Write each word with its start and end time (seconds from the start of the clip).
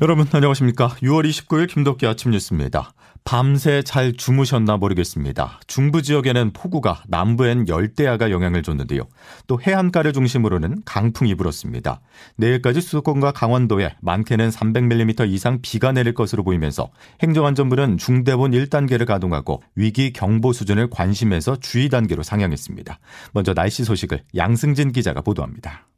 여러분 0.00 0.28
안녕하십니까? 0.30 0.90
6월 1.02 1.28
29일 1.28 1.66
김덕기 1.66 2.06
아침 2.06 2.30
뉴스입니다. 2.30 2.92
밤새 3.24 3.82
잘 3.82 4.12
주무셨나 4.12 4.76
모르겠습니다. 4.76 5.58
중부 5.66 6.02
지역에는 6.02 6.52
폭우가 6.52 7.02
남부엔 7.08 7.66
열대야가 7.66 8.30
영향을 8.30 8.62
줬는데요. 8.62 9.02
또 9.48 9.60
해안가를 9.60 10.12
중심으로는 10.12 10.82
강풍이 10.84 11.34
불었습니다. 11.34 12.00
내일까지 12.36 12.80
수도권과 12.80 13.32
강원도에 13.32 13.96
많게는 14.00 14.50
300mm 14.50 15.28
이상 15.30 15.58
비가 15.62 15.90
내릴 15.90 16.14
것으로 16.14 16.44
보이면서 16.44 16.90
행정안전부는 17.20 17.98
중대본 17.98 18.52
1단계를 18.52 19.04
가동하고 19.04 19.64
위기 19.74 20.12
경보 20.12 20.52
수준을 20.52 20.90
관심에서 20.90 21.56
주의 21.56 21.88
단계로 21.88 22.22
상향했습니다. 22.22 23.00
먼저 23.32 23.52
날씨 23.52 23.82
소식을 23.82 24.22
양승진 24.36 24.92
기자가 24.92 25.22
보도합니다. 25.22 25.88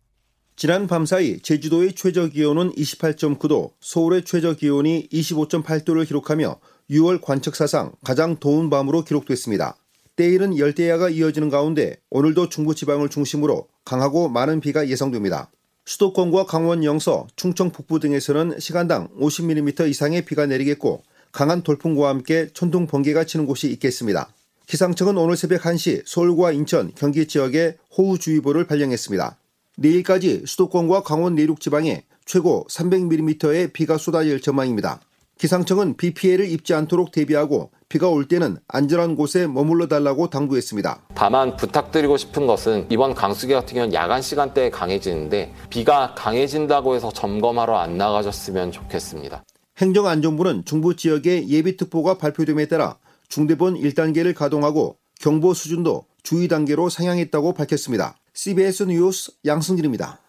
지난 0.61 0.87
밤사이 0.87 1.41
제주도의 1.41 1.95
최저 1.95 2.29
기온은 2.29 2.71
28.9도, 2.73 3.71
서울의 3.81 4.27
최저 4.27 4.53
기온이 4.53 5.09
25.8도를 5.11 6.07
기록하며 6.07 6.61
6월 6.91 7.23
관측 7.23 7.57
사상 7.57 7.93
가장 8.05 8.37
더운 8.37 8.69
밤으로 8.69 9.03
기록됐습니다. 9.03 9.79
때일은 10.17 10.59
열대야가 10.59 11.09
이어지는 11.09 11.49
가운데 11.49 11.97
오늘도 12.11 12.51
중부지방을 12.51 13.09
중심으로 13.09 13.69
강하고 13.87 14.29
많은 14.29 14.61
비가 14.61 14.87
예상됩니다. 14.87 15.51
수도권과 15.87 16.45
강원 16.45 16.85
영서, 16.85 17.27
충청 17.37 17.71
북부 17.71 17.99
등에서는 17.99 18.61
시간당 18.61 19.09
50mm 19.19 19.89
이상의 19.89 20.27
비가 20.27 20.45
내리겠고 20.45 21.02
강한 21.33 21.63
돌풍과 21.63 22.11
함께 22.11 22.51
천둥 22.52 22.87
번개가 22.87 23.24
치는 23.24 23.47
곳이 23.47 23.71
있겠습니다. 23.71 24.29
기상청은 24.67 25.17
오늘 25.17 25.39
새벽 25.39 25.63
1시 25.63 26.02
서울과 26.05 26.52
인천, 26.52 26.93
경기 26.95 27.27
지역에 27.27 27.79
호우주의보를 27.97 28.67
발령했습니다. 28.67 29.40
내일까지 29.81 30.43
수도권과 30.47 31.03
강원 31.03 31.35
내륙 31.35 31.61
지방에 31.61 32.05
최고 32.27 32.67
300mm의 32.69 33.73
비가 33.73 33.97
쏟아질 33.97 34.41
전망입니다. 34.41 35.01
기상청은 35.39 35.97
비 35.97 36.13
피해를 36.13 36.51
입지 36.51 36.75
않도록 36.75 37.13
대비하고 37.13 37.71
비가 37.89 38.09
올 38.09 38.29
때는 38.29 38.59
안전한 38.69 39.17
곳에 39.17 39.47
머물러 39.47 39.89
달라고 39.89 40.29
당부했습니다. 40.29 41.07
다만 41.15 41.57
부탁드리고 41.57 42.19
싶은 42.19 42.47
것은 42.47 42.89
이번 42.91 43.15
강수기 43.15 43.55
같은 43.55 43.75
경우는 43.75 43.95
야간 43.95 44.21
시간대에 44.21 44.69
강해지는데 44.69 45.55
비가 45.71 46.15
강해진다고 46.15 46.95
해서 46.95 47.11
점검하러 47.11 47.79
안 47.79 47.97
나가셨으면 47.97 48.73
좋겠습니다. 48.73 49.43
행정안전부는 49.79 50.67
중부 50.67 50.95
지역에 50.95 51.49
예비특보가 51.49 52.19
발표됨에 52.19 52.69
따라 52.69 52.99
중대본 53.31 53.81
1단계를 53.81 54.35
가동하고 54.35 54.99
경보 55.21 55.55
수준도 55.55 56.05
주의 56.23 56.49
단계로 56.49 56.91
상향했다고 56.91 57.55
밝혔습니다. 57.55 58.20
CBS 58.35 58.85
뉴스 58.85 59.33
양승진입니다. 59.45 60.21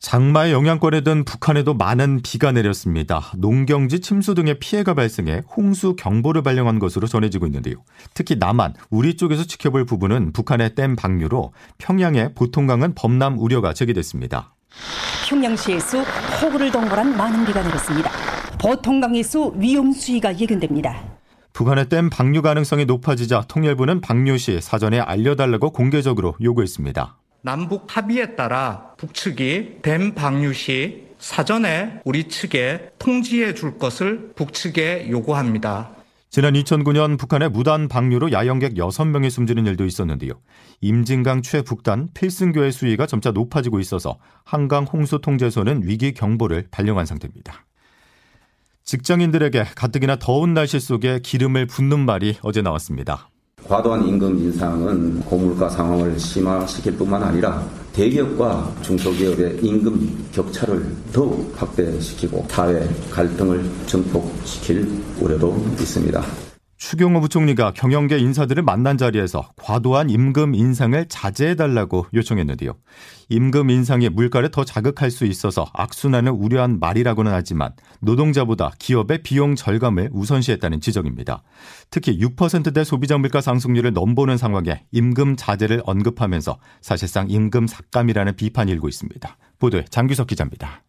장마의 0.00 0.52
영향권에 0.52 1.02
든 1.02 1.24
북한에도 1.24 1.74
많은 1.74 2.22
비가 2.22 2.52
내렸습니다. 2.52 3.30
농경지 3.36 4.00
침수 4.00 4.34
등의 4.34 4.58
피해가 4.58 4.94
발생해 4.94 5.42
홍수 5.54 5.94
경보를 5.94 6.42
발령한 6.42 6.78
것으로 6.78 7.06
전해지고 7.06 7.46
있는데요. 7.46 7.76
특히 8.14 8.36
남한, 8.36 8.74
우리 8.88 9.16
쪽에서 9.16 9.44
지켜볼 9.44 9.84
부분은 9.84 10.32
북한의 10.32 10.74
댐 10.74 10.96
방류로 10.96 11.52
평양의 11.76 12.34
보통강은 12.34 12.94
범람 12.94 13.38
우려가 13.38 13.74
제기됐습니다. 13.74 14.54
평양시에서 15.28 16.02
폭우를 16.40 16.72
동반한 16.72 17.14
많은 17.16 17.44
비가 17.44 17.62
내렸습니다. 17.62 18.10
보통강에서 18.58 19.48
위험 19.56 19.92
수위가 19.92 20.38
예견됩니다. 20.38 21.19
북한의 21.52 21.88
댐 21.88 22.10
방류 22.10 22.42
가능성이 22.42 22.84
높아지자 22.84 23.44
통일부는 23.48 24.00
방류 24.00 24.38
시 24.38 24.60
사전에 24.60 25.00
알려달라고 25.00 25.70
공개적으로 25.70 26.34
요구했습니다. 26.40 27.16
남북 27.42 27.96
합의에 27.96 28.36
따라 28.36 28.92
북측이 28.98 29.78
댐 29.82 30.14
방류 30.14 30.52
시 30.52 31.08
사전에 31.18 32.00
우리 32.04 32.28
측에 32.28 32.90
통지해 32.98 33.54
줄 33.54 33.78
것을 33.78 34.32
북측에 34.34 35.08
요구합니다. 35.10 35.92
지난 36.30 36.54
2009년 36.54 37.18
북한의 37.18 37.50
무단 37.50 37.88
방류로 37.88 38.30
야영객 38.30 38.74
6명이 38.74 39.30
숨지는 39.30 39.66
일도 39.66 39.84
있었는데요. 39.84 40.34
임진강 40.80 41.42
최북단 41.42 42.08
필승교의 42.14 42.70
수위가 42.70 43.06
점차 43.06 43.32
높아지고 43.32 43.80
있어서 43.80 44.18
한강 44.44 44.84
홍수 44.84 45.20
통제소는 45.20 45.82
위기 45.84 46.12
경보를 46.12 46.68
발령한 46.70 47.04
상태입니다. 47.04 47.64
직장인들에게 48.90 49.66
가뜩이나 49.76 50.16
더운 50.16 50.52
날씨 50.52 50.80
속에 50.80 51.20
기름을 51.22 51.66
붓는 51.66 52.00
말이 52.00 52.36
어제 52.42 52.60
나왔습니다. 52.60 53.30
과도한 53.68 54.04
임금 54.04 54.36
인상은 54.36 55.20
고물가 55.20 55.68
상황을 55.68 56.18
심화시킬 56.18 56.96
뿐만 56.96 57.22
아니라 57.22 57.64
대기업과 57.92 58.74
중소기업의 58.82 59.60
임금 59.62 60.30
격차를 60.32 60.84
더욱 61.12 61.54
확대시키고 61.56 62.46
사회 62.50 62.84
갈등을 63.12 63.62
증폭시킬 63.86 64.88
우려도 65.20 65.54
있습니다. 65.78 66.49
추경호 66.80 67.20
부총리가 67.20 67.72
경영계 67.72 68.18
인사들을 68.18 68.62
만난 68.62 68.96
자리에서 68.96 69.50
과도한 69.56 70.08
임금 70.08 70.54
인상을 70.54 71.06
자제해달라고 71.08 72.06
요청했는데요. 72.14 72.72
임금 73.28 73.68
인상이 73.68 74.08
물가를 74.08 74.50
더 74.50 74.64
자극할 74.64 75.10
수 75.10 75.26
있어서 75.26 75.66
악순환을 75.74 76.32
우려한 76.32 76.80
말이라고는 76.80 77.32
하지만 77.32 77.74
노동자보다 78.00 78.72
기업의 78.78 79.22
비용 79.22 79.56
절감을 79.56 80.08
우선시했다는 80.10 80.80
지적입니다. 80.80 81.42
특히 81.90 82.18
6%대 82.18 82.82
소비자 82.82 83.18
물가 83.18 83.42
상승률을 83.42 83.92
넘보는 83.92 84.38
상황에 84.38 84.84
임금 84.90 85.36
자제를 85.36 85.82
언급하면서 85.84 86.58
사실상 86.80 87.30
임금 87.30 87.66
삭감이라는 87.66 88.36
비판이 88.36 88.72
일고 88.72 88.88
있습니다. 88.88 89.36
보도에 89.58 89.84
장규석 89.90 90.28
기자입니다. 90.28 90.82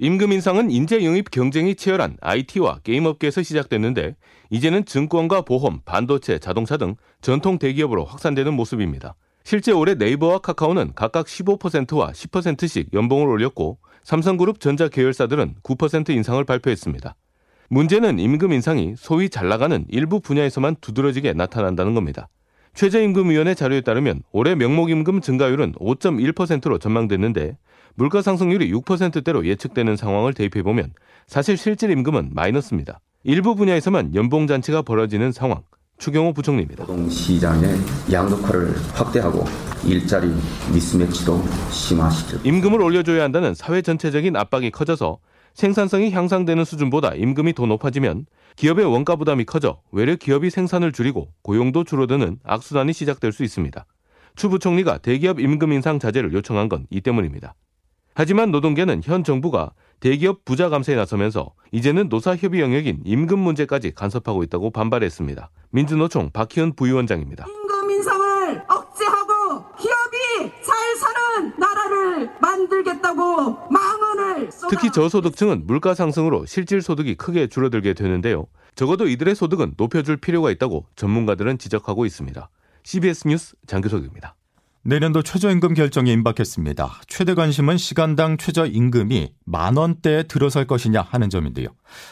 임금 0.00 0.30
인상은 0.32 0.70
인재 0.70 1.04
영입 1.04 1.30
경쟁이 1.30 1.74
치열한 1.74 2.18
IT와 2.20 2.78
게임 2.84 3.06
업계에서 3.06 3.42
시작됐는데 3.42 4.14
이제는 4.50 4.84
증권과 4.84 5.42
보험, 5.42 5.80
반도체, 5.84 6.38
자동차 6.38 6.76
등 6.76 6.94
전통 7.20 7.58
대기업으로 7.58 8.04
확산되는 8.04 8.54
모습입니다. 8.54 9.16
실제 9.42 9.72
올해 9.72 9.94
네이버와 9.94 10.38
카카오는 10.38 10.92
각각 10.94 11.26
15%와 11.26 12.12
10%씩 12.12 12.92
연봉을 12.92 13.26
올렸고 13.26 13.78
삼성그룹 14.04 14.60
전자 14.60 14.88
계열사들은 14.88 15.56
9% 15.64 16.10
인상을 16.10 16.42
발표했습니다. 16.44 17.16
문제는 17.68 18.18
임금 18.20 18.52
인상이 18.52 18.94
소위 18.96 19.28
잘 19.28 19.48
나가는 19.48 19.84
일부 19.88 20.20
분야에서만 20.20 20.76
두드러지게 20.80 21.32
나타난다는 21.32 21.94
겁니다. 21.94 22.28
최저임금위원회 22.74 23.54
자료에 23.54 23.80
따르면 23.80 24.22
올해 24.30 24.54
명목임금 24.54 25.20
증가율은 25.20 25.72
5.1%로 25.72 26.78
전망됐는데 26.78 27.56
물가 27.94 28.22
상승률이 28.22 28.72
6%대로 28.72 29.46
예측되는 29.46 29.96
상황을 29.96 30.34
대입해 30.34 30.62
보면 30.62 30.92
사실 31.26 31.56
실질 31.56 31.90
임금은 31.90 32.30
마이너스입니다. 32.32 33.00
일부 33.24 33.54
분야에서만 33.54 34.14
연봉 34.14 34.46
잔치가 34.46 34.82
벌어지는 34.82 35.32
상황. 35.32 35.62
추경호 35.98 36.32
부총리입니다. 36.32 36.84
노동시장의 36.84 37.74
양극화를 38.12 38.72
확대하고 38.94 39.44
일자리 39.84 40.32
미스매치도 40.72 41.42
심화시킬 41.72 42.46
임금을 42.46 42.80
올려줘야 42.80 43.24
한다는 43.24 43.52
사회 43.54 43.82
전체적인 43.82 44.36
압박이 44.36 44.70
커져서 44.70 45.18
생산성이 45.54 46.12
향상되는 46.12 46.64
수준보다 46.64 47.14
임금이 47.16 47.54
더 47.54 47.66
높아지면 47.66 48.26
기업의 48.54 48.84
원가 48.84 49.16
부담이 49.16 49.44
커져 49.44 49.80
외래 49.90 50.14
기업이 50.14 50.50
생산을 50.50 50.92
줄이고 50.92 51.32
고용도 51.42 51.82
줄어드는 51.82 52.38
악순환이 52.44 52.92
시작될 52.92 53.32
수 53.32 53.42
있습니다. 53.42 53.84
추 54.36 54.48
부총리가 54.48 54.98
대기업 54.98 55.40
임금 55.40 55.72
인상 55.72 55.98
자제를 55.98 56.32
요청한 56.32 56.68
건 56.68 56.86
이 56.90 57.00
때문입니다. 57.00 57.54
하지만 58.18 58.50
노동계는 58.50 59.02
현 59.04 59.22
정부가 59.22 59.70
대기업 60.00 60.44
부자 60.44 60.68
감세에 60.68 60.96
나서면서 60.96 61.52
이제는 61.70 62.08
노사협의 62.08 62.60
영역인 62.60 63.00
임금 63.04 63.38
문제까지 63.38 63.94
간섭하고 63.94 64.42
있다고 64.42 64.72
반발했습니다. 64.72 65.50
민주노총 65.70 66.30
박희은 66.32 66.74
부위원장입니다. 66.74 67.46
임금 67.46 67.90
인상을 67.92 68.64
억제하고 68.68 69.72
기업이 69.76 70.52
잘 70.64 70.96
사는 70.96 71.52
나라를 71.60 72.30
만들겠다고 72.40 73.56
망언을 73.70 74.50
특히 74.68 74.90
저소득층은 74.90 75.68
물가 75.68 75.94
상승으로 75.94 76.44
실질 76.44 76.82
소득이 76.82 77.14
크게 77.14 77.46
줄어들게 77.46 77.94
되는데요. 77.94 78.48
적어도 78.74 79.06
이들의 79.06 79.36
소득은 79.36 79.74
높여줄 79.76 80.16
필요가 80.16 80.50
있다고 80.50 80.86
전문가들은 80.96 81.58
지적하고 81.58 82.04
있습니다. 82.04 82.50
CBS 82.82 83.28
뉴스 83.28 83.54
장규석입니다. 83.68 84.34
내년도 84.82 85.22
최저임금 85.22 85.74
결정이 85.74 86.12
임박했습니다. 86.12 87.00
최대 87.08 87.34
관심은 87.34 87.76
시간당 87.76 88.36
최저임금이 88.38 89.34
만 89.44 89.76
원대에 89.76 90.22
들어설 90.22 90.66
것이냐 90.66 91.02
하는 91.02 91.28
점인데요. 91.30 91.68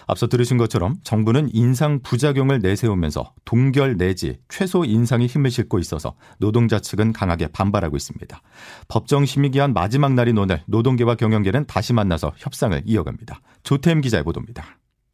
앞서 0.06 0.26
들으신 0.26 0.58
것처럼 0.58 0.96
정부는 1.02 1.48
인상 1.52 2.00
부작용을 2.02 2.58
내세우면서 2.58 3.32
동결 3.44 3.96
내지 3.96 4.40
최소 4.48 4.84
인상이 4.84 5.26
힘을 5.26 5.50
싣고 5.50 5.78
있어서 5.78 6.16
노동자 6.38 6.80
측은 6.80 7.12
강하게 7.12 7.46
반발하고 7.46 7.96
있습니다. 7.96 8.42
법정 8.88 9.24
심의 9.24 9.52
기한 9.52 9.72
마지막 9.72 10.12
날인 10.14 10.36
오늘 10.36 10.62
노동계와 10.66 11.14
경영계는 11.14 11.66
다시 11.66 11.92
만나서 11.92 12.32
협상을 12.36 12.82
이어갑니다. 12.84 13.40
조태임 13.62 14.00
기자의 14.00 14.24
보도입니다. 14.24 14.64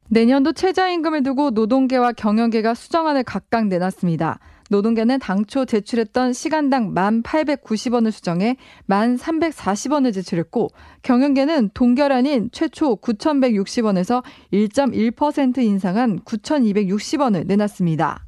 내년도 0.08 0.52
최저임금을 0.52 1.22
두고 1.22 1.50
노동계와 1.50 2.12
경영계가 2.12 2.74
수정안을 2.74 3.24
각각 3.24 3.68
내놨습니다. 3.68 4.40
노동계는 4.72 5.18
당초 5.18 5.66
제출했던 5.66 6.32
시간당 6.32 6.94
1,890원을 6.94 8.10
수정해 8.10 8.56
1,340원을 8.88 10.14
제출했고 10.14 10.70
경영계는 11.02 11.70
동결안인 11.74 12.48
최초 12.52 12.96
9,160원에서 12.96 14.22
1.1% 14.50 15.58
인상한 15.58 16.20
9,260원을 16.20 17.46
내놨습니다. 17.46 18.24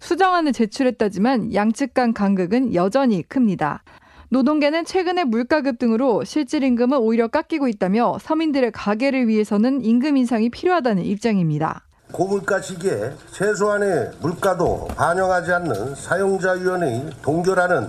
수정안을 0.00 0.52
제출했다지만 0.52 1.54
양측 1.54 1.94
간 1.94 2.12
간극은 2.12 2.74
여전히 2.74 3.22
큽니다. 3.22 3.84
노동계는 4.30 4.84
최근에 4.84 5.22
물가 5.22 5.60
급 5.60 5.78
등으로 5.78 6.24
실질 6.24 6.64
임금은 6.64 6.98
오히려 6.98 7.28
깎이고 7.28 7.68
있다며 7.68 8.18
서민들의 8.20 8.72
가계를 8.72 9.28
위해서는 9.28 9.84
임금 9.84 10.16
인상이 10.16 10.50
필요하다는 10.50 11.04
입장입니다. 11.04 11.86
고물가 12.14 12.60
시기에 12.60 13.12
최소한의 13.32 14.12
물가도 14.20 14.86
반영하지 14.96 15.52
않는 15.52 15.96
사용자위원회의 15.96 17.10
동결하는 17.22 17.88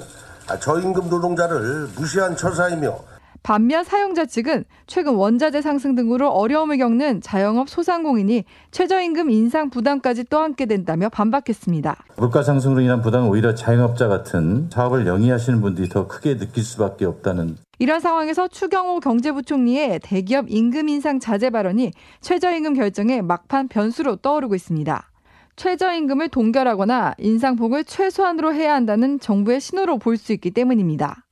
저임금 0.59 1.09
노동자를 1.09 1.87
무시한 1.95 2.35
처사이며 2.35 2.97
반면 3.43 3.83
사용자 3.83 4.25
측은 4.25 4.65
최근 4.87 5.13
원자재 5.13 5.61
상승 5.61 5.93
등으로 5.93 6.31
어려움을 6.31 6.79
겪는 6.79 7.21
자영업 7.21 7.69
소상공인이 7.69 8.43
최저임금 8.71 9.29
인상 9.29 9.69
부담까지 9.69 10.25
떠안게 10.31 10.65
된다며 10.65 11.09
반박했습니다. 11.09 11.95
물가 12.17 12.41
상승으로 12.41 12.81
인한 12.81 13.03
부담은 13.03 13.27
오히려 13.29 13.53
자영업자 13.53 14.07
같은 14.07 14.71
사업을 14.73 15.05
영위하시는 15.05 15.61
분들이 15.61 15.87
더 15.87 16.07
크게 16.07 16.37
느낄 16.37 16.63
수밖에 16.63 17.05
없다는 17.05 17.57
이런 17.79 17.99
상황에서 17.99 18.47
추경호 18.47 18.99
경제부총리의 18.99 19.99
대기업 20.03 20.45
임금 20.49 20.89
인상 20.89 21.19
자제 21.19 21.49
발언이 21.49 21.91
최저임금 22.21 22.73
결정의 22.73 23.21
막판 23.21 23.67
변수로 23.67 24.17
떠오르고 24.17 24.55
있습니다. 24.55 25.11
최저임금을 25.55 26.29
동결하거나 26.29 27.15
인상폭을 27.17 27.85
최소한으로 27.85 28.53
해야 28.53 28.73
한다는 28.73 29.19
정부의 29.19 29.61
신호로 29.61 29.99
볼 29.99 30.17
수 30.17 30.33
있기 30.33 30.51
때문입니다. 30.51 31.25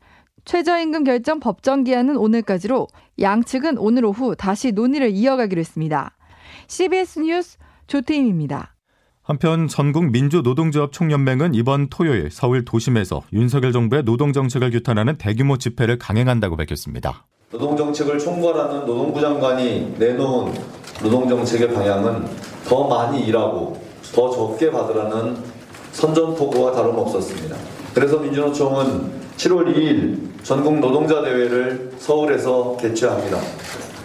최저임금 0.45 1.03
결정 1.05 1.39
법정 1.39 1.83
기한은 1.83 2.17
오늘까지로 2.17 2.87
양측은 3.19 3.77
오늘 3.77 4.05
오후 4.05 4.35
다시 4.35 4.71
논의를 4.71 5.11
이어가기로 5.11 5.59
했습니다. 5.59 6.15
CBS 6.67 7.19
뉴스 7.19 7.57
조태임입니다. 7.87 8.72
한편 9.25 9.69
전국 9.69 10.11
민주노동조합 10.11 10.91
총연맹은 10.91 11.53
이번 11.55 11.87
토요일 11.87 12.29
서울 12.29 12.65
도심에서 12.65 13.21
윤석열 13.31 13.71
정부의 13.71 14.03
노동정책을 14.03 14.69
규탄하는 14.71 15.17
대규모 15.17 15.57
집회를 15.57 15.97
강행한다고 15.97 16.57
밝혔습니다. 16.57 17.25
노동정책을 17.51 18.19
총괄하는 18.19 18.85
노동부 18.85 19.21
장관이 19.21 19.95
내놓은 19.97 20.53
노동정책의 21.01 21.73
방향은 21.73 22.25
더 22.67 22.87
많이 22.89 23.25
일하고 23.25 23.81
더 24.13 24.29
적게 24.29 24.69
받으라는 24.69 25.37
선전포고와 25.93 26.73
다름없었습니다. 26.73 27.55
그래서 27.93 28.19
민주노총은 28.19 29.09
7월 29.37 29.73
2일 29.73 30.43
전국 30.43 30.79
노동자 30.79 31.21
대회를 31.21 31.93
서울에서 31.97 32.75
개최합니다. 32.75 33.37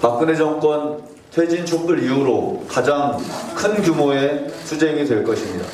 박근혜 0.01 0.37
정권 0.37 1.03
퇴진 1.31 1.65
촛불 1.65 2.03
이후로 2.03 2.67
가장 2.69 3.19
큰 3.57 3.83
규모의 3.83 4.49
투쟁이 4.65 5.05
될 5.05 5.25
것입니다. 5.25 5.67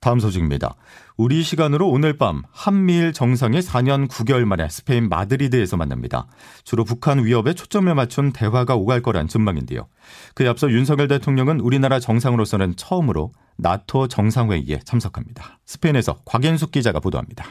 다음 0.00 0.18
소식입니다. 0.20 0.74
우리 1.16 1.42
시간으로 1.42 1.88
오늘 1.88 2.18
밤 2.18 2.42
한미일 2.52 3.14
정상이 3.14 3.60
4년 3.60 4.06
9개월 4.08 4.44
만에 4.44 4.68
스페인 4.68 5.08
마드리드에서 5.08 5.78
만납니다. 5.78 6.26
주로 6.64 6.84
북한 6.84 7.24
위협에 7.24 7.54
초점을 7.54 7.94
맞춘 7.94 8.32
대화가 8.32 8.74
오갈 8.74 9.00
거란 9.00 9.28
전망인데요. 9.28 9.88
그에 10.34 10.46
앞서 10.46 10.70
윤석열 10.70 11.08
대통령은 11.08 11.60
우리나라 11.60 12.00
정상으로서는 12.00 12.76
처음으로 12.76 13.32
나토 13.56 14.08
정상회의에 14.08 14.80
참석합니다. 14.84 15.60
스페인에서 15.64 16.18
곽현숙 16.26 16.72
기자가 16.72 17.00
보도합니다. 17.00 17.46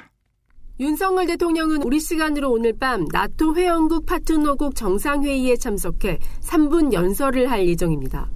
윤석열 0.79 1.27
대통령은 1.27 1.83
우리 1.83 1.99
시간으로 1.99 2.51
오늘 2.51 2.73
밤 2.73 3.05
나토 3.11 3.55
회원국 3.55 4.07
파트너국 4.07 4.75
정상회의에 4.75 5.55
참석해 5.55 6.17
3분 6.41 6.93
연설을 6.93 7.51
할 7.51 7.67
예정입니다. 7.67 8.27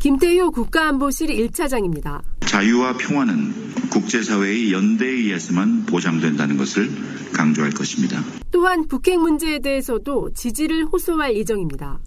김태효 0.00 0.50
국가안보실 0.50 1.28
1차장입니다. 1.28 2.20
자유와 2.40 2.94
평화는 2.96 3.52
국제사회의 3.90 4.72
연대에 4.72 5.08
의해서만 5.08 5.86
보장된다는 5.86 6.56
것을 6.56 6.90
강조할 7.32 7.70
것입니다. 7.70 8.20
또한 8.50 8.88
북핵 8.88 9.20
문제에 9.20 9.60
대해서도 9.60 10.32
지지를 10.34 10.86
호소할 10.86 11.36
예정입니다. 11.36 12.00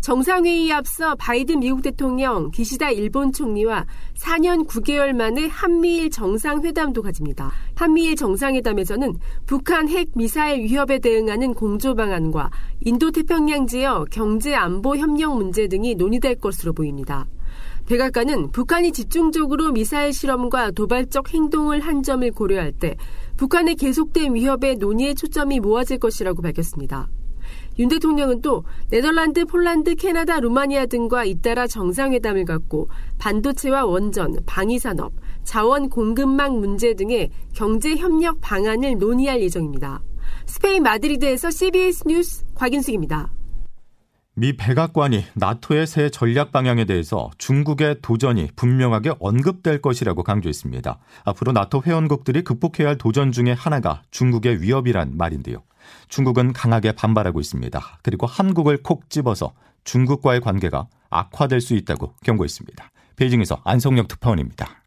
정상회의에 0.00 0.72
앞서 0.72 1.14
바이든 1.16 1.60
미국 1.60 1.82
대통령, 1.82 2.50
기시다 2.50 2.90
일본 2.90 3.32
총리와 3.32 3.84
4년 4.16 4.66
9개월 4.66 5.12
만에 5.12 5.48
한미일 5.48 6.10
정상회담도 6.10 7.02
가집니다. 7.02 7.50
한미일 7.74 8.16
정상회담에서는 8.16 9.18
북한 9.46 9.88
핵 9.88 10.08
미사일 10.14 10.62
위협에 10.62 10.98
대응하는 11.00 11.54
공조 11.54 11.94
방안과 11.94 12.50
인도 12.80 13.10
태평양 13.10 13.66
지역 13.66 14.10
경제 14.10 14.54
안보 14.54 14.96
협력 14.96 15.36
문제 15.36 15.66
등이 15.66 15.96
논의될 15.96 16.36
것으로 16.36 16.72
보입니다. 16.72 17.26
백악관은 17.86 18.52
북한이 18.52 18.92
집중적으로 18.92 19.72
미사일 19.72 20.12
실험과 20.12 20.72
도발적 20.72 21.32
행동을 21.32 21.80
한 21.80 22.02
점을 22.02 22.30
고려할 22.30 22.72
때 22.72 22.96
북한의 23.36 23.76
계속된 23.76 24.34
위협에 24.34 24.74
논의의 24.74 25.14
초점이 25.14 25.60
모아질 25.60 25.98
것이라고 25.98 26.42
밝혔습니다. 26.42 27.08
윤 27.78 27.88
대통령은 27.88 28.42
또 28.42 28.64
네덜란드, 28.90 29.44
폴란드, 29.44 29.94
캐나다, 29.94 30.40
루마니아 30.40 30.86
등과 30.86 31.24
잇따라 31.24 31.66
정상회담을 31.66 32.44
갖고 32.44 32.88
반도체와 33.18 33.84
원전, 33.86 34.36
방위산업, 34.46 35.12
자원 35.44 35.88
공급망 35.88 36.58
문제 36.58 36.94
등의 36.94 37.30
경제 37.54 37.94
협력 37.96 38.40
방안을 38.40 38.98
논의할 38.98 39.40
예정입니다. 39.42 40.02
스페인 40.46 40.82
마드리드에서 40.82 41.50
CBS 41.50 42.04
뉴스 42.06 42.44
곽인숙입니다. 42.54 43.37
미 44.38 44.56
백악관이 44.56 45.24
나토의 45.34 45.88
새 45.88 46.10
전략 46.10 46.52
방향에 46.52 46.84
대해서 46.84 47.28
중국의 47.38 47.96
도전이 48.02 48.50
분명하게 48.54 49.14
언급될 49.18 49.82
것이라고 49.82 50.22
강조했습니다. 50.22 50.96
앞으로 51.24 51.50
나토 51.50 51.82
회원국들이 51.84 52.44
극복해야 52.44 52.90
할 52.90 52.98
도전 52.98 53.32
중에 53.32 53.50
하나가 53.50 54.02
중국의 54.12 54.62
위협이란 54.62 55.16
말인데요. 55.16 55.64
중국은 56.08 56.52
강하게 56.52 56.92
반발하고 56.92 57.40
있습니다. 57.40 57.98
그리고 58.04 58.28
한국을 58.28 58.80
콕 58.84 59.10
집어서 59.10 59.54
중국과의 59.82 60.40
관계가 60.40 60.86
악화될 61.10 61.60
수 61.60 61.74
있다고 61.74 62.14
경고했습니다. 62.22 62.92
베이징에서 63.16 63.60
안성혁 63.64 64.06
특파원입니다. 64.06 64.84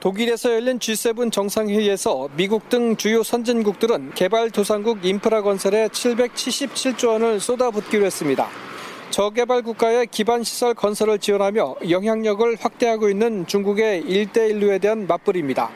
독일에서 0.00 0.52
열린 0.52 0.78
G7 0.78 1.32
정상회의에서 1.32 2.28
미국 2.36 2.68
등 2.68 2.96
주요 2.96 3.22
선진국들은 3.22 4.12
개발도상국 4.12 5.06
인프라 5.06 5.40
건설에 5.40 5.88
777조 5.88 7.08
원을 7.08 7.40
쏟아붓기로 7.40 8.04
했습니다. 8.04 8.71
저개발 9.12 9.60
국가의 9.60 10.06
기반 10.06 10.42
시설 10.42 10.72
건설을 10.72 11.18
지원하며 11.18 11.76
영향력을 11.90 12.56
확대하고 12.58 13.10
있는 13.10 13.46
중국의 13.46 14.04
일대일로에 14.06 14.78
대한 14.78 15.06
맞불입니다. 15.06 15.68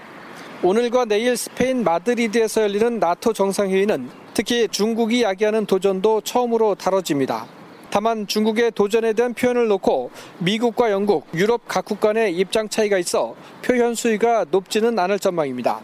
오늘과 0.63 1.05
내일 1.05 1.37
스페인 1.37 1.85
마드리드에서 1.85 2.63
열리는 2.63 2.99
나토 2.99 3.35
정상회의는 3.35 4.09
특히 4.33 4.67
중국이 4.69 5.23
야기하는 5.23 5.67
도전도 5.67 6.23
처음으로 6.23 6.77
다뤄집니다. 6.77 7.45
다만 7.91 8.27
중국의 8.27 8.71
도전에 8.71 9.13
대한 9.13 9.35
표현을 9.35 9.69
놓고 9.69 10.11
미국과 10.39 10.91
영국, 10.91 11.27
유럽 11.35 11.61
각국 11.69 12.01
간의 12.01 12.35
입장 12.35 12.71
차이가 12.71 12.97
있어 12.97 13.35
표현 13.61 13.95
수위가 13.95 14.47
높지는 14.51 14.99
않을 14.99 15.19
전망입니다. 15.19 15.83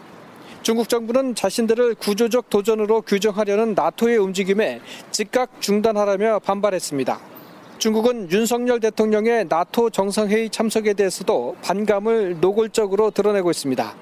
중국 0.63 0.89
정부는 0.89 1.35
자신들을 1.35 1.95
구조적 1.95 2.49
도전으로 2.49 3.01
규정하려는 3.01 3.75
나토의 3.75 4.17
움직임에 4.17 4.81
즉각 5.11 5.61
중단하라며 5.61 6.39
반발했습니다. 6.39 7.32
중국은 7.77 8.31
윤석열 8.31 8.79
대통령의 8.79 9.45
나토 9.49 9.89
정상회의 9.89 10.49
참석에 10.49 10.93
대해서도 10.93 11.55
반감을 11.63 12.39
노골적으로 12.39 13.11
드러내고 13.11 13.51
있습니다. 13.51 13.93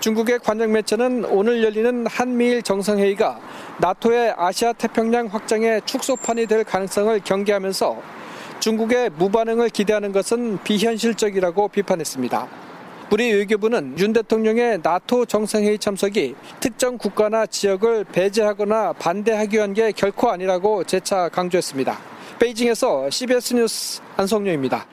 중국의 0.00 0.38
관영 0.40 0.70
매체는 0.72 1.24
오늘 1.24 1.64
열리는 1.64 2.06
한미일 2.06 2.62
정상회의가 2.62 3.40
나토의 3.78 4.34
아시아 4.36 4.72
태평양 4.72 5.26
확장의 5.26 5.82
축소판이 5.84 6.46
될 6.46 6.62
가능성을 6.62 7.18
경계하면서 7.24 8.02
중국의 8.60 9.10
무반응을 9.10 9.70
기대하는 9.70 10.12
것은 10.12 10.58
비현실적이라고 10.62 11.68
비판했습니다. 11.68 12.46
우리 13.10 13.32
외교부는 13.32 13.98
윤 13.98 14.12
대통령의 14.12 14.80
나토 14.82 15.26
정상회의 15.26 15.78
참석이 15.78 16.34
특정 16.60 16.98
국가나 16.98 17.46
지역을 17.46 18.04
배제하거나 18.04 18.92
반대하기 18.94 19.56
위한 19.56 19.74
게 19.74 19.92
결코 19.92 20.30
아니라고 20.30 20.84
재차 20.84 21.28
강조했습니다. 21.28 22.13
베이징에서 22.38 23.10
CBS 23.10 23.54
뉴스 23.54 24.02
안성료입니다. 24.16 24.88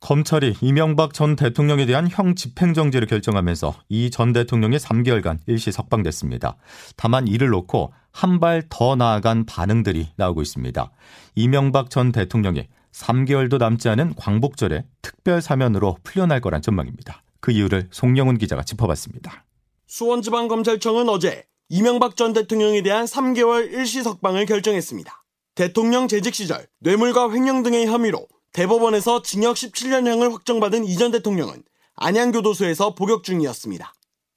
검찰이 0.00 0.56
이명박 0.62 1.12
전 1.12 1.36
대통령에 1.36 1.84
대한 1.84 2.08
형 2.10 2.34
집행정지를 2.34 3.06
결정하면서 3.06 3.74
이 3.90 4.08
전 4.10 4.32
대통령이 4.32 4.78
3개월간 4.78 5.40
일시 5.46 5.72
석방됐습니다. 5.72 6.56
다만 6.96 7.28
이를 7.28 7.48
놓고 7.48 7.92
한 8.12 8.40
발 8.40 8.62
더 8.70 8.96
나아간 8.96 9.44
반응들이 9.44 10.08
나오고 10.16 10.40
있습니다. 10.42 10.90
이명박 11.34 11.90
전 11.90 12.12
대통령이 12.12 12.66
3개월도 12.92 13.58
남지 13.58 13.88
않은 13.90 14.14
광복절에 14.16 14.84
특별 15.02 15.42
사면으로 15.42 15.96
풀려날 16.02 16.40
거란 16.40 16.62
전망입니다. 16.62 17.22
그 17.40 17.52
이유를 17.52 17.88
송영훈 17.92 18.38
기자가 18.38 18.62
짚어봤습니다. 18.62 19.44
수원지방검찰청은 19.86 21.08
어제 21.08 21.44
이명박 21.68 22.16
전 22.16 22.32
대통령에 22.32 22.82
대한 22.82 23.04
3개월 23.04 23.70
일시 23.72 24.02
석방을 24.02 24.46
결정했습니다. 24.46 25.19
대통령 25.60 26.08
재직 26.08 26.34
시절 26.34 26.66
뇌물과 26.78 27.32
횡령 27.32 27.62
등의 27.62 27.84
혐의로 27.84 28.26
대법원에서 28.54 29.20
징역 29.20 29.56
17년형을 29.56 30.32
확정받은 30.32 30.86
이전 30.86 31.10
대통령은 31.10 31.62
안양교도소에서 31.96 32.94
복역 32.94 33.24
중이었습니다. 33.24 33.92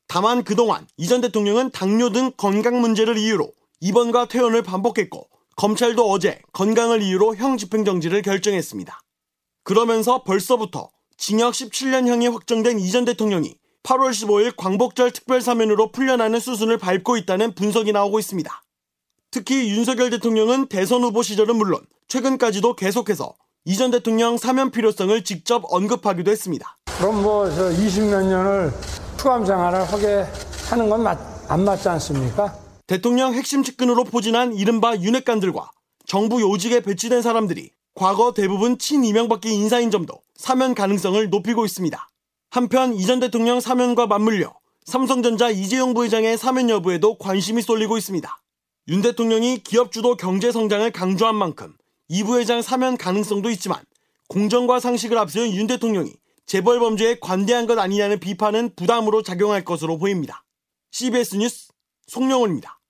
다만 0.10 0.44
그동안 0.44 0.86
이전 0.98 1.22
대통령은 1.22 1.72
당뇨 1.72 2.10
등 2.10 2.34
건강 2.36 2.82
문제를 2.82 3.18
이유로 3.18 3.54
입원과 3.80 4.28
퇴원을 4.28 4.64
반복했고 4.64 5.30
검찰도 5.56 6.12
어제 6.12 6.42
건강을 6.52 7.02
이유로 7.02 7.38
형 7.38 7.56
집행정지를 7.56 8.22
결정했습니다. 8.22 9.00
그러면서 9.64 10.24
벌써부터 10.26 10.90
징역 11.16 11.54
17년형이 11.54 12.34
확정된 12.34 12.80
이전 12.80 13.06
대통령이 13.06 13.56
8월 13.84 14.10
15일 14.10 14.58
광복절 14.58 15.12
특별사면으로 15.12 15.94
풀려나는 15.94 16.42
수순을 16.42 16.80
밟고 16.80 17.16
있다는 17.16 17.56
분석이 17.56 17.94
나오고 17.94 18.20
있습니다. 18.20 18.64
특히 19.34 19.68
윤석열 19.72 20.12
대통령은 20.12 20.68
대선 20.68 21.02
후보 21.02 21.24
시절은 21.24 21.56
물론 21.56 21.82
최근까지도 22.08 22.76
계속해서 22.76 23.34
이전 23.66 23.90
대통령 23.90 24.38
사면 24.38 24.70
필요성을 24.70 25.24
직접 25.24 25.64
언급하기도 25.66 26.30
했습니다. 26.30 26.78
그럼 27.00 27.24
뭐 27.24 27.50
저 27.50 27.70
20몇 27.70 28.28
년을 28.28 28.72
투감 29.18 29.44
생활을 29.44 29.86
하게 29.86 30.26
하는 30.70 30.88
건 30.88 31.04
안 31.50 31.66
맞지 31.66 31.90
않습니까? 31.90 32.56
대통령 32.86 33.34
핵심 33.34 33.64
측근으로 33.64 34.04
포진한 34.04 34.54
이른바 34.54 34.96
윤핵관들과 34.96 35.72
정부 36.06 36.40
요직에 36.40 36.82
배치된 36.82 37.24
사람들이 37.24 37.72
과거 37.96 38.34
대부분 38.34 38.78
친이명받기 38.78 39.52
인사인 39.52 39.90
점도 39.90 40.20
사면 40.36 40.76
가능성을 40.76 41.30
높이고 41.32 41.66
있습니다. 41.66 42.08
한편 42.52 42.94
이전 42.94 43.20
대통령 43.20 43.60
사면과 43.60 44.06
맞물려 44.06 44.54
삼성전자 44.86 45.50
이재용 45.50 45.96
부회장의 45.96 46.38
사면 46.38 46.70
여부에도 46.70 47.18
관심이 47.18 47.64
쏠리고 47.64 47.98
있습니다. 47.98 48.43
윤 48.90 49.02
대통령이 49.02 49.60
기업 49.60 49.94
주도 49.94 50.18
경제 50.18 50.52
성장을 50.52 50.92
강조한 50.92 51.36
만큼 51.36 51.74
이 52.10 52.22
부회장 52.24 52.62
사면 52.62 52.98
가능성도 52.98 53.50
있지만 53.52 53.82
공정과 54.28 54.82
상식을 54.82 55.18
앞세운 55.18 55.54
윤 55.54 55.68
대통령이 55.68 56.14
재벌 56.46 56.80
범죄에 56.80 57.18
관대한 57.22 57.66
것 57.66 57.80
아니냐는 57.80 58.20
비판은 58.20 58.76
부담으로 58.76 59.22
작용할 59.22 59.64
것으로 59.64 59.98
보입니다. 59.98 60.44
CBS 60.92 61.38
뉴스 61.38 61.70
송영훈입니다. 62.08 62.82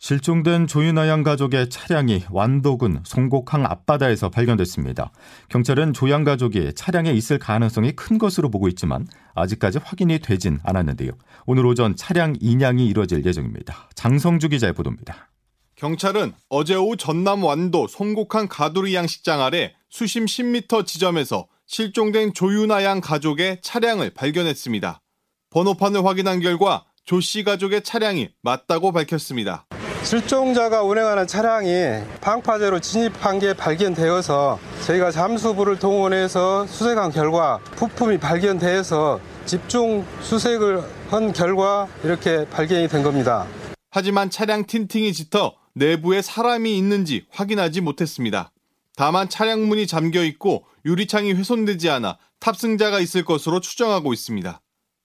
실종된 0.00 0.66
조윤아 0.66 1.08
양 1.08 1.22
가족의 1.22 1.68
차량이 1.68 2.24
완도군 2.30 3.02
송곡항 3.04 3.66
앞바다에서 3.66 4.30
발견됐습니다. 4.30 5.12
경찰은 5.50 5.92
조양 5.92 6.24
가족이 6.24 6.72
차량에 6.74 7.12
있을 7.12 7.38
가능성이 7.38 7.92
큰 7.92 8.16
것으로 8.16 8.50
보고 8.50 8.66
있지만 8.68 9.06
아직까지 9.34 9.78
확인이 9.84 10.18
되진 10.18 10.58
않았는데요. 10.64 11.12
오늘 11.44 11.66
오전 11.66 11.96
차량 11.96 12.34
인양이 12.40 12.86
이뤄질 12.86 13.26
예정입니다. 13.26 13.90
장성주 13.94 14.48
기자의 14.48 14.72
보도입니다. 14.72 15.28
경찰은 15.76 16.32
어제 16.48 16.74
오후 16.76 16.96
전남 16.96 17.44
완도 17.44 17.86
송곡항 17.86 18.48
가두리 18.48 18.94
양식장 18.94 19.42
아래 19.42 19.74
수심 19.90 20.24
10m 20.24 20.86
지점에서 20.86 21.46
실종된 21.66 22.32
조윤아 22.32 22.84
양 22.84 23.02
가족의 23.02 23.60
차량을 23.60 24.14
발견했습니다. 24.14 25.02
번호판을 25.50 26.06
확인한 26.06 26.40
결과 26.40 26.86
조 27.04 27.20
씨 27.20 27.42
가족의 27.44 27.82
차량이 27.82 28.30
맞다고 28.42 28.92
밝혔습니다. 28.92 29.66
실종자가 30.02 30.82
운행하는 30.82 31.26
차량이 31.26 32.02
방파제로 32.20 32.80
진입한 32.80 33.38
게 33.38 33.52
발견되어서 33.52 34.58
저희가 34.86 35.10
잠수부를 35.10 35.78
동원해서 35.78 36.66
수색한 36.66 37.12
결과 37.12 37.58
부품이 37.76 38.18
발견돼서 38.18 39.20
집중 39.44 40.04
수색을 40.22 40.82
한 41.10 41.32
결과 41.32 41.86
이렇게 42.02 42.48
발견이 42.48 42.88
된 42.88 43.02
겁니다. 43.02 43.46
하지만 43.90 44.30
차량 44.30 44.64
틴팅이 44.64 45.12
짙어 45.12 45.54
내부에 45.74 46.22
사람이 46.22 46.76
있는지 46.76 47.26
확인하지 47.30 47.80
못했습니다. 47.82 48.52
다만 48.96 49.28
차량 49.28 49.68
문이 49.68 49.86
잠겨 49.86 50.24
있고 50.24 50.64
유리창이 50.86 51.34
훼손되지 51.34 51.90
않아 51.90 52.18
탑승자가 52.40 53.00
있을 53.00 53.24
것으로 53.24 53.60
추정하고 53.60 54.12
있습니다. 54.12 54.60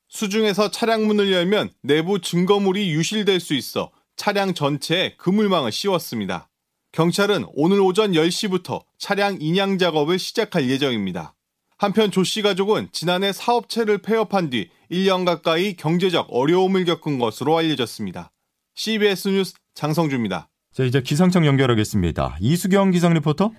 수중에서 0.08 0.72
차량 0.72 1.06
문을 1.06 1.32
열면 1.32 1.72
내부 1.82 2.22
증거물이 2.22 2.92
유실될 2.92 3.40
수 3.40 3.54
있어 3.54 3.92
차량 4.16 4.54
전체에 4.54 5.16
그물망을 5.18 5.72
씌웠습니다. 5.72 6.50
경찰은 6.92 7.46
오늘 7.54 7.82
오전 7.82 8.14
10시부터 8.14 8.84
차량 8.98 9.38
인양 9.42 9.78
작업을 9.78 10.18
시작할 10.18 10.70
예정입니다. 10.70 11.36
한편 11.78 12.10
조 12.10 12.24
씨 12.24 12.42
가족은 12.42 12.88
지난해 12.94 13.34
사업체를 13.34 13.98
폐업한 13.98 14.50
뒤 14.50 14.70
1년 14.90 15.26
가까이 15.26 15.76
경제적 15.76 16.28
어려움을 16.30 16.86
겪은 16.86 17.20
것으로 17.20 17.58
알려졌습니다. 17.58 18.32
CBS 18.76 19.28
뉴스 19.30 19.54
장성주입니다. 19.74 20.48
자, 20.74 20.84
이제 20.84 21.02
기상청 21.02 21.46
연결하겠습니다. 21.46 22.38
이수경 22.40 22.92
기상 22.92 23.14
리포터. 23.14 23.52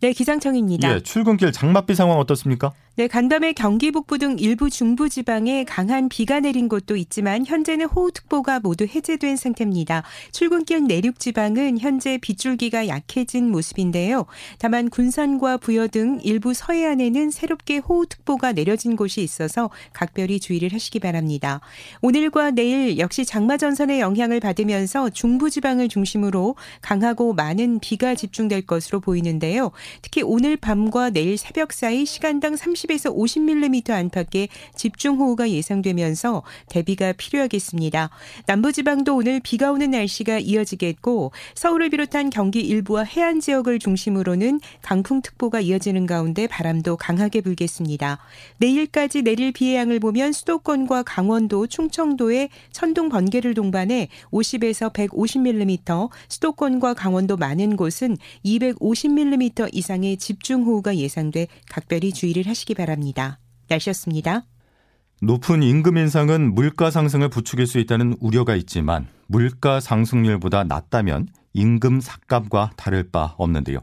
네, 0.00 0.12
기상청입니다. 0.12 0.96
예, 0.96 1.00
출근길 1.00 1.52
장맛비 1.52 1.94
상황 1.94 2.18
어떻습니까? 2.18 2.72
네, 2.94 3.08
간밤에 3.08 3.54
경기 3.54 3.90
북부 3.90 4.18
등 4.18 4.38
일부 4.38 4.68
중부 4.68 5.08
지방에 5.08 5.64
강한 5.64 6.10
비가 6.10 6.40
내린 6.40 6.68
곳도 6.68 6.94
있지만 6.96 7.46
현재는 7.46 7.86
호우특보가 7.86 8.60
모두 8.60 8.84
해제된 8.84 9.36
상태입니다. 9.36 10.02
출근길 10.30 10.84
내륙 10.84 11.18
지방은 11.18 11.78
현재 11.78 12.18
빗줄기가 12.18 12.88
약해진 12.88 13.50
모습인데요. 13.50 14.26
다만 14.58 14.90
군산과 14.90 15.56
부여 15.56 15.88
등 15.88 16.20
일부 16.22 16.52
서해안에는 16.52 17.30
새롭게 17.30 17.78
호우특보가 17.78 18.52
내려진 18.52 18.94
곳이 18.94 19.22
있어서 19.22 19.70
각별히 19.94 20.38
주의를 20.38 20.74
하시기 20.74 20.98
바랍니다. 20.98 21.62
오늘과 22.02 22.50
내일 22.50 22.98
역시 22.98 23.24
장마 23.24 23.56
전선의 23.56 24.00
영향을 24.00 24.38
받으면서 24.38 25.08
중부 25.08 25.48
지방을 25.48 25.88
중심으로 25.88 26.56
강하고 26.82 27.32
많은 27.32 27.78
비가 27.80 28.14
집중될 28.14 28.66
것으로 28.66 29.00
보이는데요. 29.00 29.70
특히 30.02 30.20
오늘 30.20 30.58
밤과 30.58 31.08
내일 31.08 31.38
새벽 31.38 31.72
사이 31.72 32.04
시간당 32.04 32.54
30 32.54 32.81
30에서 32.82 33.14
50mm 33.16 33.90
안팎의 33.90 34.48
집중호우가 34.74 35.50
예상되면서 35.50 36.42
대비가 36.68 37.12
필요하겠습니다. 37.12 38.10
남부지방도 38.46 39.16
오늘 39.16 39.40
비가 39.40 39.70
오는 39.72 39.90
날씨가 39.90 40.38
이어지겠고 40.40 41.32
서울을 41.54 41.90
비롯한 41.90 42.30
경기 42.30 42.60
일부와 42.60 43.04
해안 43.04 43.40
지역을 43.40 43.78
중심으로는 43.78 44.60
강풍특보가 44.82 45.60
이어지는 45.60 46.06
가운데 46.06 46.46
바람도 46.46 46.96
강하게 46.96 47.40
불겠습니다. 47.40 48.18
내일까지 48.58 49.22
내릴 49.22 49.52
비의 49.52 49.76
양을 49.76 50.00
보면 50.00 50.32
수도권과 50.32 51.04
강원도, 51.04 51.66
충청도에 51.66 52.48
천둥 52.72 53.08
번개를 53.08 53.54
동반해 53.54 54.08
50에서 54.30 54.92
150mm, 54.92 56.10
수도권과 56.28 56.94
강원도 56.94 57.36
많은 57.36 57.76
곳은 57.76 58.16
250mm 58.44 59.70
이상의 59.72 60.16
집중호우가 60.16 60.96
예상돼 60.96 61.48
각별히 61.68 62.12
주의를 62.12 62.46
하시기 62.46 62.71
하시기 62.72 62.74
바랍니다. 62.74 63.38
날씨였습니다. 63.68 64.42
높은 65.20 65.62
임금 65.62 65.96
인상은 65.96 66.54
물가 66.54 66.90
상승을 66.90 67.28
부추길 67.28 67.66
수 67.66 67.78
있다는 67.78 68.16
우려가 68.20 68.56
있지만 68.56 69.06
물가 69.28 69.78
상승률보다 69.78 70.64
낮다면 70.64 71.28
임금 71.52 72.00
삭감과 72.00 72.72
다를 72.76 73.08
바 73.10 73.34
없는데요. 73.38 73.78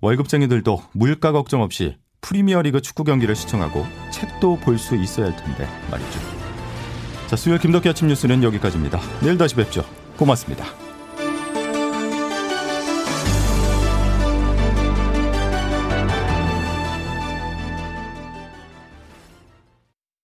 월급쟁이들도 0.00 0.82
물가 0.92 1.30
걱정 1.32 1.62
없이 1.62 1.96
프리미어리그 2.20 2.80
축구 2.80 3.04
경기를 3.04 3.36
시청하고 3.36 3.86
책도 4.10 4.58
볼 4.60 4.78
수 4.78 4.96
있어야 4.96 5.26
할 5.26 5.36
텐데 5.36 5.68
말이죠. 5.90 6.20
자, 7.28 7.36
수요일 7.36 7.60
김덕기 7.60 7.88
아침 7.88 8.08
뉴스는 8.08 8.42
여기까지입니다. 8.42 9.00
내일 9.22 9.38
다시 9.38 9.54
뵙죠. 9.54 9.84
고맙습니다. 10.16 10.81